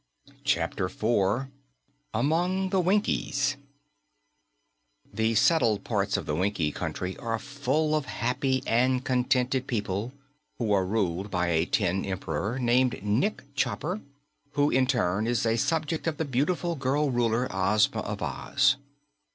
CHAPTER 0.43 0.89
4 0.89 1.51
AMONG 2.15 2.69
THE 2.71 2.79
WINKIES 2.81 3.55
The 5.13 5.35
settled 5.35 5.83
parts 5.83 6.17
of 6.17 6.25
the 6.25 6.33
Winkie 6.33 6.71
Country 6.71 7.15
are 7.17 7.37
full 7.37 7.95
of 7.95 8.05
happy 8.05 8.63
and 8.65 9.05
contented 9.05 9.67
people 9.67 10.11
who 10.57 10.71
are 10.71 10.87
ruled 10.87 11.29
by 11.29 11.49
a 11.49 11.67
tin 11.67 12.03
Emperor 12.03 12.57
named 12.57 13.03
Nick 13.03 13.43
Chopper, 13.53 14.01
who 14.53 14.71
in 14.71 14.87
turn 14.87 15.27
is 15.27 15.45
a 15.45 15.55
subject 15.55 16.07
of 16.07 16.17
the 16.17 16.25
beautiful 16.25 16.73
girl 16.75 17.11
Ruler, 17.11 17.47
Ozma 17.55 17.99
of 17.99 18.23
Oz. 18.23 18.77